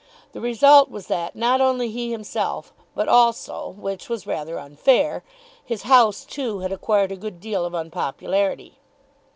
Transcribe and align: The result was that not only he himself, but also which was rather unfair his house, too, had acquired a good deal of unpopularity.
The 0.31 0.41
result 0.41 0.89
was 0.89 1.05
that 1.09 1.35
not 1.35 1.61
only 1.61 1.91
he 1.91 2.09
himself, 2.09 2.73
but 2.95 3.07
also 3.07 3.69
which 3.69 4.09
was 4.09 4.25
rather 4.25 4.57
unfair 4.57 5.23
his 5.63 5.83
house, 5.83 6.25
too, 6.25 6.61
had 6.61 6.71
acquired 6.71 7.11
a 7.11 7.15
good 7.15 7.39
deal 7.39 7.63
of 7.65 7.75
unpopularity. 7.75 8.79